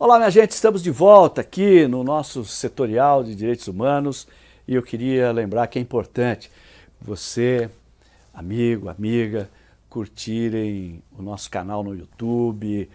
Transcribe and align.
Olá, 0.00 0.16
minha 0.16 0.30
gente, 0.30 0.52
estamos 0.52 0.80
de 0.80 0.92
volta 0.92 1.40
aqui 1.40 1.88
no 1.88 2.04
nosso 2.04 2.44
setorial 2.44 3.24
de 3.24 3.34
direitos 3.34 3.66
humanos 3.66 4.28
e 4.66 4.76
eu 4.76 4.80
queria 4.80 5.32
lembrar 5.32 5.66
que 5.66 5.76
é 5.76 5.82
importante 5.82 6.52
você, 7.00 7.68
amigo, 8.32 8.88
amiga, 8.88 9.50
curtirem 9.90 11.02
o 11.18 11.20
nosso 11.20 11.50
canal 11.50 11.82
no 11.82 11.96
YouTube, 11.96 12.88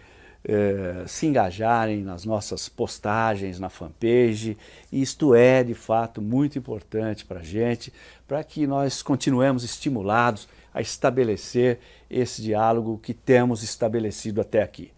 eh, 0.46 1.04
se 1.06 1.26
engajarem 1.26 2.02
nas 2.02 2.24
nossas 2.24 2.70
postagens 2.70 3.60
na 3.60 3.68
fanpage. 3.68 4.56
Isto 4.90 5.34
é, 5.34 5.62
de 5.62 5.74
fato, 5.74 6.22
muito 6.22 6.58
importante 6.58 7.26
para 7.26 7.40
a 7.40 7.44
gente, 7.44 7.92
para 8.26 8.42
que 8.42 8.66
nós 8.66 9.02
continuemos 9.02 9.62
estimulados 9.62 10.48
a 10.72 10.80
estabelecer 10.80 11.80
esse 12.08 12.40
diálogo 12.40 12.96
que 12.96 13.12
temos 13.12 13.62
estabelecido 13.62 14.40
até 14.40 14.62
aqui. 14.62 14.90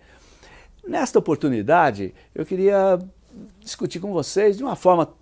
Nesta 0.86 1.18
oportunidade, 1.18 2.14
eu 2.32 2.46
queria 2.46 2.98
discutir 3.58 3.98
com 3.98 4.12
vocês 4.12 4.56
de 4.56 4.62
uma 4.62 4.77
forma 4.77 5.12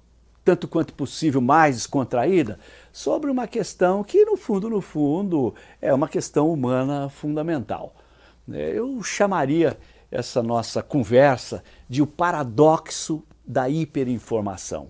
tanto 0.44 0.68
quanto 0.68 0.92
possível 0.92 1.40
mais 1.40 1.76
descontraída 1.76 2.60
sobre 2.92 3.30
uma 3.30 3.46
questão 3.46 4.04
que 4.04 4.26
no 4.26 4.36
fundo, 4.36 4.68
no 4.68 4.82
fundo, 4.82 5.54
é 5.80 5.92
uma 5.94 6.06
questão 6.06 6.52
humana 6.52 7.08
fundamental. 7.08 7.94
É, 8.52 8.78
eu 8.78 9.02
chamaria 9.02 9.78
essa 10.10 10.42
nossa 10.42 10.82
conversa 10.82 11.64
de 11.88 12.02
o 12.02 12.06
paradoxo 12.06 13.22
da 13.46 13.66
hiperinformação. 13.66 14.88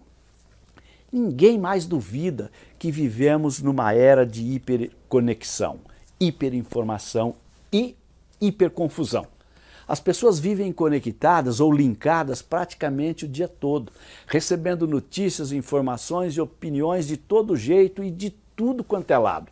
Ninguém 1.12 1.56
mais 1.56 1.86
duvida 1.86 2.50
que 2.80 2.90
vivemos 2.90 3.62
numa 3.62 3.92
era 3.94 4.26
de 4.26 4.42
hiperconexão, 4.42 5.78
hiperinformação 6.18 7.36
e 7.72 7.96
hiperconfusão. 8.40 9.33
As 9.86 10.00
pessoas 10.00 10.38
vivem 10.38 10.72
conectadas 10.72 11.60
ou 11.60 11.72
linkadas 11.72 12.40
praticamente 12.40 13.24
o 13.24 13.28
dia 13.28 13.48
todo, 13.48 13.92
recebendo 14.26 14.86
notícias, 14.86 15.52
informações 15.52 16.34
e 16.34 16.40
opiniões 16.40 17.06
de 17.06 17.16
todo 17.16 17.56
jeito 17.56 18.02
e 18.02 18.10
de 18.10 18.30
tudo 18.56 18.82
quanto 18.82 19.10
é 19.10 19.18
lado. 19.18 19.50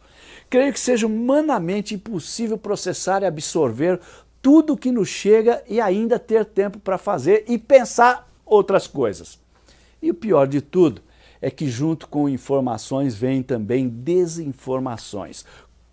Creio 0.48 0.72
que 0.72 0.80
seja 0.80 1.06
humanamente 1.06 1.94
impossível 1.94 2.56
processar 2.56 3.22
e 3.22 3.26
absorver 3.26 4.00
tudo 4.40 4.72
o 4.72 4.76
que 4.76 4.90
nos 4.90 5.08
chega 5.08 5.62
e 5.68 5.80
ainda 5.80 6.18
ter 6.18 6.44
tempo 6.44 6.78
para 6.78 6.98
fazer 6.98 7.44
e 7.48 7.58
pensar 7.58 8.28
outras 8.44 8.86
coisas. 8.86 9.38
E 10.00 10.10
o 10.10 10.14
pior 10.14 10.46
de 10.48 10.60
tudo 10.60 11.00
é 11.40 11.50
que, 11.50 11.68
junto 11.68 12.08
com 12.08 12.28
informações, 12.28 13.14
vêm 13.14 13.42
também 13.42 13.88
desinformações, 13.88 15.44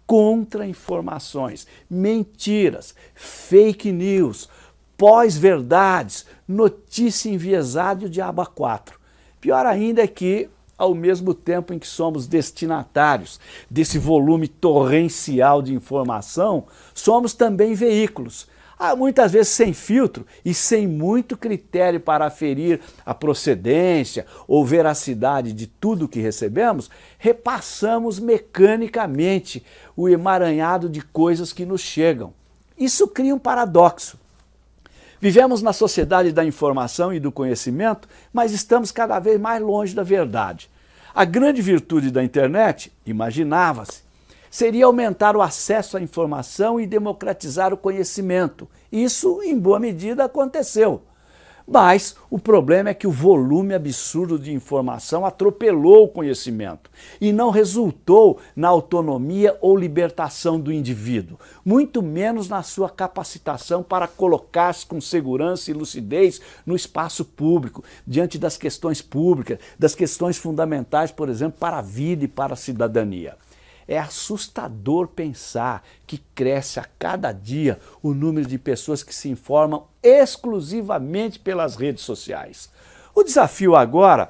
contra-informações, 0.10 1.68
mentiras, 1.88 2.96
fake 3.14 3.92
news, 3.92 4.50
pós-verdades, 4.98 6.26
notícia 6.48 7.30
enviesada 7.30 8.02
e 8.02 8.08
o 8.08 8.10
diabo 8.10 8.42
a 8.42 8.48
quatro. 8.48 9.00
Pior 9.40 9.68
ainda 9.68 10.02
é 10.02 10.08
que, 10.08 10.50
ao 10.76 10.96
mesmo 10.96 11.36
tempo 11.36 11.76
em 11.76 11.78
que 11.78 11.86
somos 11.86 12.26
destinatários 12.26 13.40
desse 13.70 14.00
volume 14.00 14.48
torrencial 14.48 15.62
de 15.62 15.76
informação, 15.76 16.66
somos 16.92 17.36
também 17.36 17.76
veículos 17.76 18.48
muitas 18.98 19.34
vezes 19.34 19.50
sem 19.50 19.74
filtro 19.74 20.26
e 20.44 20.54
sem 20.54 20.88
muito 20.88 21.36
critério 21.36 22.00
para 22.00 22.26
aferir 22.26 22.80
a 23.06 23.14
procedência 23.14 24.26
ou 24.48 24.66
veracidade 24.66 25.52
de 25.52 25.68
tudo 25.68 26.08
que 26.08 26.22
recebemos, 26.22 26.90
repassamos 27.18 28.20
mecanicamente 28.20 29.66
o 29.98 30.08
emaranhado 30.08 30.88
de 30.88 31.02
coisas 31.02 31.52
que 31.52 31.66
nos 31.66 31.82
chegam. 31.82 32.34
Isso 32.78 33.06
cria 33.08 33.36
um 33.36 33.40
paradoxo. 33.40 34.18
Vivemos 35.20 35.62
na 35.62 35.74
sociedade 35.74 36.32
da 36.32 36.46
informação 36.46 37.14
e 37.14 37.20
do 37.20 37.34
conhecimento, 37.34 38.08
mas 38.32 38.54
estamos 38.54 38.90
cada 38.90 39.20
vez 39.20 39.38
mais 39.38 39.62
longe 39.62 39.94
da 39.94 40.04
verdade. 40.04 40.70
A 41.14 41.26
grande 41.26 41.62
virtude 41.62 42.10
da 42.10 42.24
internet, 42.24 42.94
imaginava-se, 43.06 44.04
seria 44.50 44.86
aumentar 44.86 45.36
o 45.36 45.42
acesso 45.42 45.98
à 45.98 46.02
informação 46.02 46.80
e 46.80 46.88
democratizar 46.88 47.74
o 47.74 47.78
conhecimento. 47.78 48.68
Isso, 48.92 49.42
em 49.44 49.58
boa 49.58 49.80
medida, 49.80 50.24
aconteceu. 50.24 51.02
Mas 51.72 52.16
o 52.32 52.40
problema 52.40 52.90
é 52.90 52.96
que 52.96 53.06
o 53.06 53.12
volume 53.12 53.76
absurdo 53.76 54.40
de 54.40 54.52
informação 54.52 55.24
atropelou 55.24 56.06
o 56.06 56.08
conhecimento 56.08 56.90
e 57.22 57.32
não 57.32 57.52
resultou 57.52 58.40
na 58.56 58.68
autonomia 58.68 59.56
ou 59.62 59.78
libertação 59.78 60.60
do 60.60 60.74
indivíduo, 60.74 61.38
muito 61.64 62.02
menos 62.02 62.50
na 62.50 62.64
sua 62.64 62.90
capacitação 62.90 63.84
para 63.84 64.08
colocar-se 64.08 64.84
com 64.84 65.00
segurança 65.00 65.70
e 65.70 65.76
lucidez 65.76 66.42
no 66.66 66.76
espaço 66.76 67.24
público, 67.24 67.84
diante 68.06 68.40
das 68.40 68.58
questões 68.58 69.00
públicas, 69.00 69.60
das 69.78 69.94
questões 69.94 70.40
fundamentais, 70.40 71.12
por 71.12 71.30
exemplo, 71.30 71.60
para 71.60 71.78
a 71.78 71.84
vida 71.84 72.26
e 72.26 72.28
para 72.28 72.54
a 72.54 72.58
cidadania. 72.58 73.38
É 73.92 73.98
assustador 73.98 75.08
pensar 75.08 75.84
que 76.06 76.20
cresce 76.36 76.80
a 76.80 76.86
cada 77.00 77.32
dia 77.32 77.80
o 78.04 78.14
número 78.14 78.48
de 78.48 78.60
pessoas 78.60 79.02
que 79.02 79.16
se 79.16 79.30
informam 79.30 79.88
exclusivamente 80.04 81.40
pelas 81.40 81.76
redes 81.76 82.04
sociais. 82.04 82.70
O 83.16 83.24
desafio 83.24 83.76
agora 83.76 84.30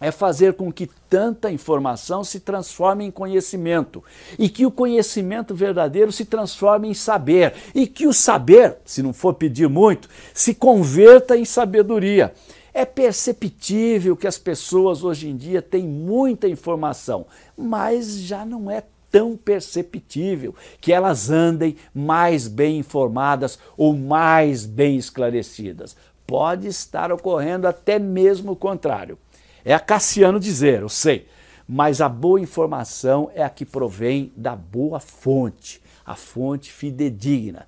é 0.00 0.10
fazer 0.10 0.54
com 0.54 0.72
que 0.72 0.88
tanta 1.10 1.50
informação 1.50 2.24
se 2.24 2.40
transforme 2.40 3.04
em 3.04 3.10
conhecimento 3.10 4.02
e 4.38 4.48
que 4.48 4.64
o 4.64 4.70
conhecimento 4.70 5.54
verdadeiro 5.54 6.10
se 6.10 6.24
transforme 6.24 6.88
em 6.88 6.94
saber 6.94 7.52
e 7.74 7.86
que 7.86 8.06
o 8.06 8.14
saber, 8.14 8.78
se 8.82 9.02
não 9.02 9.12
for 9.12 9.34
pedir 9.34 9.68
muito, 9.68 10.08
se 10.32 10.54
converta 10.54 11.36
em 11.36 11.44
sabedoria. 11.44 12.32
É 12.76 12.84
perceptível 12.84 14.14
que 14.14 14.26
as 14.26 14.36
pessoas 14.36 15.02
hoje 15.02 15.30
em 15.30 15.34
dia 15.34 15.62
têm 15.62 15.88
muita 15.88 16.46
informação, 16.46 17.24
mas 17.56 18.18
já 18.18 18.44
não 18.44 18.70
é 18.70 18.82
tão 19.10 19.34
perceptível 19.34 20.54
que 20.78 20.92
elas 20.92 21.30
andem 21.30 21.74
mais 21.94 22.46
bem 22.46 22.76
informadas 22.76 23.58
ou 23.78 23.96
mais 23.96 24.66
bem 24.66 24.98
esclarecidas. 24.98 25.96
Pode 26.26 26.66
estar 26.66 27.10
ocorrendo 27.10 27.66
até 27.66 27.98
mesmo 27.98 28.52
o 28.52 28.56
contrário. 28.56 29.16
É 29.64 29.72
a 29.72 29.80
Cassiano 29.80 30.38
dizer, 30.38 30.82
eu 30.82 30.90
sei, 30.90 31.26
mas 31.66 32.02
a 32.02 32.10
boa 32.10 32.38
informação 32.38 33.30
é 33.34 33.42
a 33.42 33.48
que 33.48 33.64
provém 33.64 34.30
da 34.36 34.54
boa 34.54 35.00
fonte, 35.00 35.80
a 36.04 36.14
fonte 36.14 36.70
fidedigna 36.70 37.66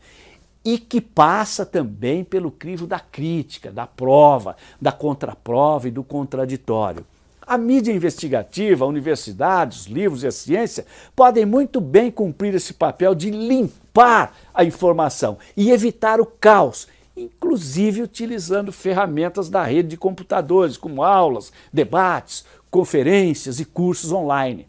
e 0.64 0.78
que 0.78 1.00
passa 1.00 1.64
também 1.64 2.24
pelo 2.24 2.50
crivo 2.50 2.86
da 2.86 3.00
crítica, 3.00 3.70
da 3.70 3.86
prova, 3.86 4.56
da 4.80 4.92
contraprova 4.92 5.88
e 5.88 5.90
do 5.90 6.02
contraditório. 6.02 7.04
A 7.46 7.56
mídia 7.56 7.92
investigativa, 7.92 8.84
a 8.84 8.88
universidade, 8.88 9.78
os 9.78 9.86
livros 9.86 10.22
e 10.22 10.26
a 10.26 10.30
ciência 10.30 10.84
podem 11.16 11.46
muito 11.46 11.80
bem 11.80 12.10
cumprir 12.10 12.54
esse 12.54 12.74
papel 12.74 13.14
de 13.14 13.30
limpar 13.30 14.36
a 14.52 14.64
informação 14.64 15.38
e 15.56 15.70
evitar 15.70 16.20
o 16.20 16.26
caos, 16.26 16.86
inclusive 17.16 18.02
utilizando 18.02 18.70
ferramentas 18.70 19.48
da 19.48 19.64
rede 19.64 19.88
de 19.88 19.96
computadores, 19.96 20.76
como 20.76 21.02
aulas, 21.02 21.50
debates, 21.72 22.44
conferências 22.70 23.60
e 23.60 23.64
cursos 23.64 24.12
online. 24.12 24.66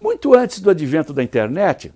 Muito 0.00 0.34
antes 0.34 0.60
do 0.60 0.70
advento 0.70 1.12
da 1.12 1.22
internet, 1.22 1.92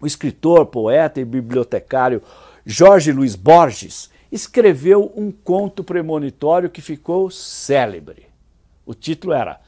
o 0.00 0.06
escritor, 0.06 0.66
poeta 0.66 1.20
e 1.20 1.24
bibliotecário 1.24 2.20
Jorge 2.66 3.12
Luiz 3.12 3.36
Borges 3.36 4.08
escreveu 4.32 5.12
um 5.14 5.30
conto 5.30 5.84
premonitório 5.84 6.70
que 6.70 6.80
ficou 6.80 7.30
célebre. 7.30 8.26
O 8.86 8.94
título 8.94 9.34
era 9.34 9.60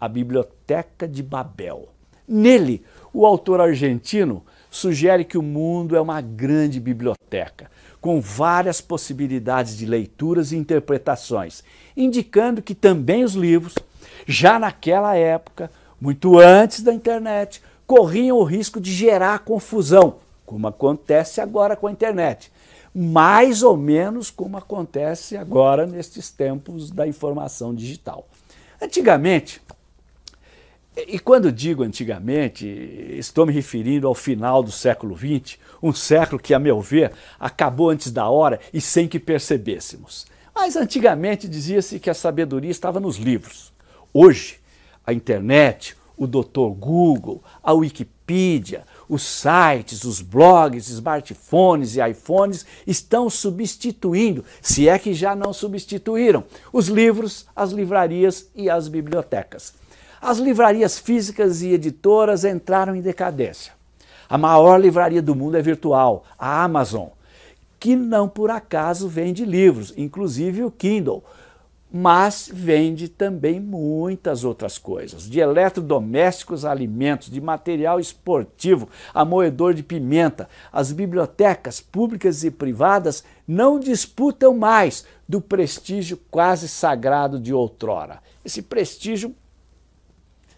A 0.00 0.08
Biblioteca 0.08 1.08
de 1.08 1.20
Babel. 1.20 1.88
Nele, 2.28 2.84
o 3.12 3.26
autor 3.26 3.60
argentino 3.60 4.44
sugere 4.70 5.24
que 5.24 5.36
o 5.36 5.42
mundo 5.42 5.96
é 5.96 6.00
uma 6.00 6.20
grande 6.20 6.78
biblioteca, 6.78 7.68
com 8.00 8.20
várias 8.20 8.80
possibilidades 8.80 9.76
de 9.76 9.84
leituras 9.84 10.52
e 10.52 10.56
interpretações, 10.56 11.64
indicando 11.96 12.62
que 12.62 12.74
também 12.74 13.24
os 13.24 13.34
livros, 13.34 13.74
já 14.28 14.60
naquela 14.60 15.16
época, 15.16 15.68
muito 16.00 16.38
antes 16.38 16.82
da 16.82 16.94
internet, 16.94 17.60
corriam 17.84 18.38
o 18.38 18.44
risco 18.44 18.80
de 18.80 18.92
gerar 18.92 19.40
confusão, 19.40 20.20
como 20.44 20.66
acontece 20.66 21.40
agora 21.40 21.76
com 21.76 21.86
a 21.86 21.92
internet, 21.92 22.50
mais 22.94 23.62
ou 23.62 23.76
menos 23.76 24.30
como 24.30 24.56
acontece 24.56 25.36
agora 25.36 25.86
nestes 25.86 26.30
tempos 26.30 26.90
da 26.90 27.06
informação 27.06 27.74
digital. 27.74 28.26
Antigamente, 28.80 29.60
e 30.96 31.18
quando 31.18 31.50
digo 31.50 31.82
antigamente, 31.82 32.66
estou 33.18 33.44
me 33.44 33.52
referindo 33.52 34.06
ao 34.06 34.14
final 34.14 34.62
do 34.62 34.70
século 34.70 35.16
XX, 35.16 35.58
um 35.82 35.92
século 35.92 36.40
que, 36.40 36.54
a 36.54 36.58
meu 36.58 36.80
ver, 36.80 37.12
acabou 37.38 37.90
antes 37.90 38.12
da 38.12 38.28
hora 38.28 38.60
e 38.72 38.80
sem 38.80 39.08
que 39.08 39.18
percebêssemos. 39.18 40.24
Mas 40.54 40.76
antigamente 40.76 41.48
dizia-se 41.48 41.98
que 41.98 42.08
a 42.08 42.14
sabedoria 42.14 42.70
estava 42.70 43.00
nos 43.00 43.16
livros. 43.16 43.72
Hoje, 44.12 44.60
a 45.04 45.12
internet, 45.12 45.96
o 46.16 46.28
Dr. 46.28 46.70
Google, 46.78 47.42
a 47.60 47.72
Wikipedia, 47.72 48.84
os 49.08 49.22
sites, 49.22 50.04
os 50.04 50.20
blogs, 50.20 50.88
smartphones 50.88 51.96
e 51.96 52.08
iPhones 52.08 52.64
estão 52.86 53.28
substituindo, 53.28 54.44
se 54.60 54.88
é 54.88 54.98
que 54.98 55.14
já 55.14 55.34
não 55.34 55.52
substituíram, 55.52 56.44
os 56.72 56.88
livros, 56.88 57.46
as 57.54 57.70
livrarias 57.70 58.48
e 58.54 58.70
as 58.70 58.88
bibliotecas. 58.88 59.74
As 60.20 60.38
livrarias 60.38 60.98
físicas 60.98 61.60
e 61.62 61.72
editoras 61.72 62.44
entraram 62.44 62.96
em 62.96 63.00
decadência. 63.02 63.72
A 64.28 64.38
maior 64.38 64.80
livraria 64.80 65.20
do 65.20 65.34
mundo 65.34 65.56
é 65.56 65.62
virtual, 65.62 66.24
a 66.38 66.64
Amazon, 66.64 67.08
que 67.78 67.94
não 67.94 68.26
por 68.26 68.50
acaso 68.50 69.06
vende 69.06 69.44
livros, 69.44 69.92
inclusive 69.96 70.64
o 70.64 70.70
Kindle 70.70 71.22
mas 71.96 72.50
vende 72.52 73.08
também 73.08 73.60
muitas 73.60 74.42
outras 74.42 74.78
coisas, 74.78 75.30
de 75.30 75.38
eletrodomésticos 75.38 76.64
a 76.64 76.72
alimentos, 76.72 77.30
de 77.30 77.40
material 77.40 78.00
esportivo 78.00 78.88
a 79.14 79.24
moedor 79.24 79.74
de 79.74 79.84
pimenta. 79.84 80.48
As 80.72 80.90
bibliotecas 80.90 81.80
públicas 81.80 82.42
e 82.42 82.50
privadas 82.50 83.22
não 83.46 83.78
disputam 83.78 84.58
mais 84.58 85.06
do 85.28 85.40
prestígio 85.40 86.18
quase 86.32 86.66
sagrado 86.66 87.38
de 87.38 87.54
outrora. 87.54 88.20
Esse 88.44 88.60
prestígio 88.60 89.32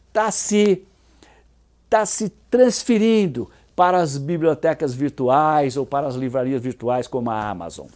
está 0.09 0.31
se, 0.31 0.87
tá 1.91 2.07
se 2.07 2.31
transferindo 2.51 3.51
para 3.77 3.99
as 3.99 4.17
bibliotecas 4.17 4.95
virtuais 4.95 5.77
ou 5.77 5.85
para 5.85 6.07
as 6.07 6.15
livrarias 6.15 6.63
virtuais 6.63 7.07
como 7.07 7.31
a 7.31 7.51
Amazon. 7.51 7.89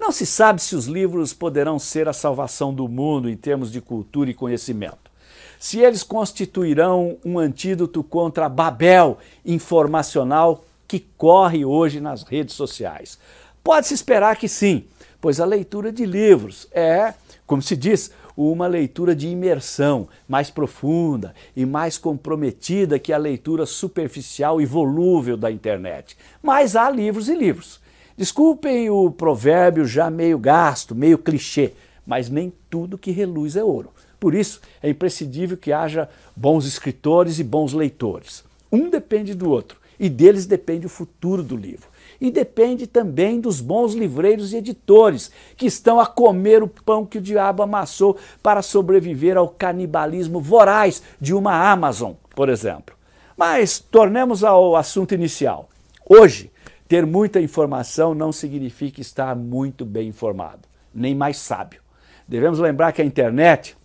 Não 0.00 0.10
se 0.10 0.24
sabe 0.24 0.62
se 0.62 0.74
os 0.74 0.86
livros 0.86 1.34
poderão 1.34 1.78
ser 1.78 2.08
a 2.08 2.14
salvação 2.14 2.72
do 2.72 2.88
mundo 2.88 3.28
em 3.28 3.36
termos 3.36 3.70
de 3.70 3.82
cultura 3.82 4.30
e 4.30 4.34
conhecimento. 4.34 5.10
Se 5.58 5.78
eles 5.78 6.02
constituirão 6.02 7.18
um 7.22 7.38
antídoto 7.38 8.02
contra 8.02 8.46
a 8.46 8.48
Babel 8.48 9.18
informacional 9.44 10.64
que 10.88 11.00
corre 11.18 11.66
hoje 11.66 12.00
nas 12.00 12.22
redes 12.22 12.54
sociais. 12.54 13.18
Pode-se 13.62 13.92
esperar 13.92 14.36
que 14.36 14.48
sim, 14.48 14.86
pois 15.20 15.38
a 15.38 15.44
leitura 15.44 15.92
de 15.92 16.06
livros 16.06 16.66
é, 16.72 17.12
como 17.46 17.60
se 17.60 17.76
diz, 17.76 18.10
uma 18.34 18.66
leitura 18.66 19.14
de 19.14 19.28
imersão 19.28 20.08
mais 20.26 20.50
profunda 20.50 21.34
e 21.54 21.66
mais 21.66 21.98
comprometida 21.98 22.98
que 22.98 23.12
a 23.12 23.18
leitura 23.18 23.66
superficial 23.66 24.62
e 24.62 24.64
volúvel 24.64 25.36
da 25.36 25.50
internet. 25.50 26.16
Mas 26.42 26.74
há 26.74 26.88
livros 26.88 27.28
e 27.28 27.34
livros. 27.34 27.79
Desculpem 28.20 28.90
o 28.90 29.10
provérbio 29.10 29.86
já 29.86 30.10
meio 30.10 30.38
gasto, 30.38 30.94
meio 30.94 31.16
clichê, 31.16 31.72
mas 32.06 32.28
nem 32.28 32.52
tudo 32.68 32.98
que 32.98 33.10
reluz 33.10 33.56
é 33.56 33.64
ouro. 33.64 33.94
Por 34.20 34.34
isso, 34.34 34.60
é 34.82 34.90
imprescindível 34.90 35.56
que 35.56 35.72
haja 35.72 36.06
bons 36.36 36.66
escritores 36.66 37.38
e 37.38 37.42
bons 37.42 37.72
leitores. 37.72 38.44
Um 38.70 38.90
depende 38.90 39.32
do 39.32 39.48
outro, 39.48 39.78
e 39.98 40.10
deles 40.10 40.44
depende 40.44 40.84
o 40.84 40.90
futuro 40.90 41.42
do 41.42 41.56
livro. 41.56 41.88
E 42.20 42.30
depende 42.30 42.86
também 42.86 43.40
dos 43.40 43.62
bons 43.62 43.94
livreiros 43.94 44.52
e 44.52 44.58
editores, 44.58 45.30
que 45.56 45.64
estão 45.64 45.98
a 45.98 46.04
comer 46.04 46.62
o 46.62 46.68
pão 46.68 47.06
que 47.06 47.16
o 47.16 47.22
diabo 47.22 47.62
amassou 47.62 48.18
para 48.42 48.60
sobreviver 48.60 49.38
ao 49.38 49.48
canibalismo 49.48 50.42
voraz 50.42 51.02
de 51.18 51.32
uma 51.32 51.70
Amazon, 51.72 52.12
por 52.36 52.50
exemplo. 52.50 52.94
Mas 53.34 53.78
tornemos 53.78 54.44
ao 54.44 54.76
assunto 54.76 55.14
inicial. 55.14 55.70
Hoje, 56.06 56.50
ter 56.90 57.06
muita 57.06 57.40
informação 57.40 58.16
não 58.16 58.32
significa 58.32 59.00
estar 59.00 59.36
muito 59.36 59.84
bem 59.84 60.08
informado, 60.08 60.62
nem 60.92 61.14
mais 61.14 61.36
sábio. 61.36 61.80
Devemos 62.26 62.58
lembrar 62.58 62.90
que 62.90 63.00
a 63.00 63.04
internet, 63.04 63.76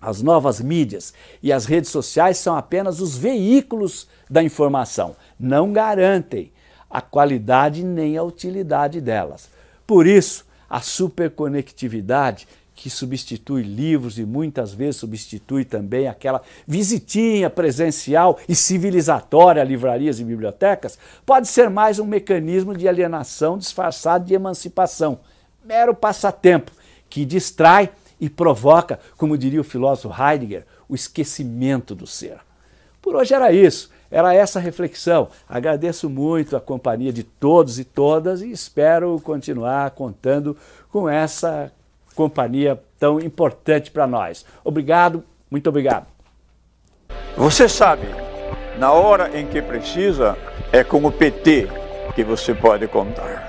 as 0.00 0.22
novas 0.22 0.60
mídias 0.60 1.14
e 1.40 1.52
as 1.52 1.66
redes 1.66 1.88
sociais 1.88 2.36
são 2.36 2.56
apenas 2.56 3.00
os 3.00 3.16
veículos 3.16 4.08
da 4.28 4.42
informação, 4.42 5.14
não 5.38 5.72
garantem 5.72 6.50
a 6.90 7.00
qualidade 7.00 7.84
nem 7.84 8.16
a 8.16 8.24
utilidade 8.24 9.00
delas. 9.00 9.48
Por 9.86 10.04
isso, 10.04 10.44
a 10.68 10.80
superconectividade 10.80 12.48
que 12.80 12.88
substitui 12.88 13.62
livros 13.62 14.20
e 14.20 14.24
muitas 14.24 14.72
vezes 14.72 15.00
substitui 15.00 15.64
também 15.64 16.06
aquela 16.06 16.40
visitinha 16.64 17.50
presencial 17.50 18.38
e 18.48 18.54
civilizatória 18.54 19.60
a 19.60 19.64
livrarias 19.64 20.20
e 20.20 20.24
bibliotecas, 20.24 20.96
pode 21.26 21.48
ser 21.48 21.68
mais 21.68 21.98
um 21.98 22.06
mecanismo 22.06 22.76
de 22.76 22.86
alienação 22.86 23.58
disfarçado 23.58 24.26
de 24.26 24.34
emancipação, 24.34 25.18
mero 25.64 25.92
passatempo 25.92 26.70
que 27.10 27.24
distrai 27.24 27.90
e 28.20 28.30
provoca, 28.30 29.00
como 29.16 29.36
diria 29.36 29.60
o 29.60 29.64
filósofo 29.64 30.14
Heidegger, 30.22 30.64
o 30.88 30.94
esquecimento 30.94 31.96
do 31.96 32.06
ser. 32.06 32.38
Por 33.02 33.16
hoje 33.16 33.34
era 33.34 33.50
isso, 33.50 33.90
era 34.08 34.32
essa 34.32 34.60
reflexão. 34.60 35.30
Agradeço 35.48 36.08
muito 36.08 36.56
a 36.56 36.60
companhia 36.60 37.12
de 37.12 37.24
todos 37.24 37.80
e 37.80 37.84
todas 37.84 38.40
e 38.40 38.52
espero 38.52 39.20
continuar 39.20 39.90
contando 39.90 40.56
com 40.90 41.08
essa 41.08 41.72
companhia 42.18 42.82
tão 42.98 43.20
importante 43.20 43.92
para 43.92 44.04
nós. 44.04 44.44
Obrigado, 44.64 45.22
muito 45.48 45.68
obrigado. 45.68 46.08
Você 47.36 47.68
sabe, 47.68 48.08
na 48.76 48.90
hora 48.90 49.38
em 49.38 49.46
que 49.46 49.62
precisa, 49.62 50.36
é 50.72 50.82
com 50.82 51.04
o 51.04 51.12
PT 51.12 51.68
que 52.16 52.24
você 52.24 52.52
pode 52.52 52.88
contar. 52.88 53.47